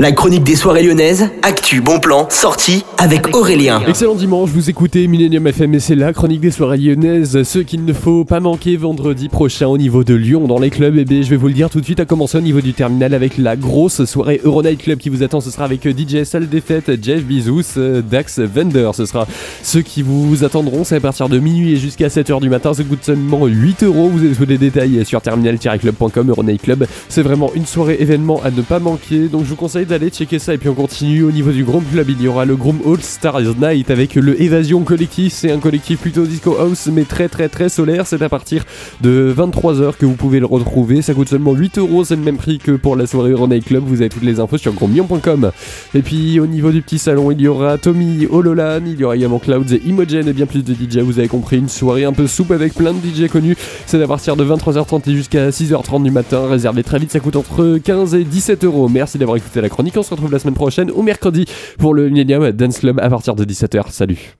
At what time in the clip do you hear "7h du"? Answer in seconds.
22.08-22.48